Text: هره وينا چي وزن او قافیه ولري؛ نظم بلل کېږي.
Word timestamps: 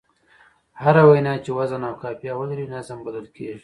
هره 0.81 1.03
وينا 1.09 1.33
چي 1.43 1.51
وزن 1.57 1.81
او 1.89 1.93
قافیه 2.03 2.33
ولري؛ 2.39 2.65
نظم 2.75 2.99
بلل 3.05 3.27
کېږي. 3.35 3.59